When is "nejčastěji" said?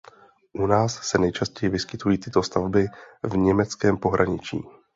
1.17-1.69